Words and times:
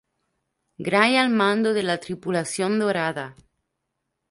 Gray 0.79 1.15
al 1.15 1.29
mando 1.29 1.75
de 1.75 1.83
la 1.83 1.99
tripulación 1.99 2.79
dorada. 2.79 3.35